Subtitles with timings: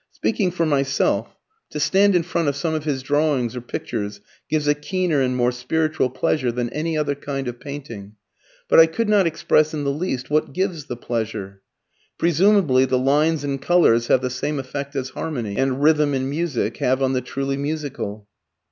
[0.11, 1.37] Speaking for myself,
[1.69, 5.35] to stand in front of some of his drawings or pictures gives a keener and
[5.37, 8.15] more spiritual pleasure than any other kind of painting.
[8.67, 11.61] But I could not express in the least what gives the pleasure.
[12.17, 16.77] Presumably the lines and colours have the same effect as harmony and rhythm in music
[16.77, 18.27] have on the truly musical.